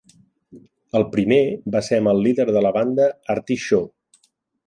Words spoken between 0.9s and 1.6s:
El primer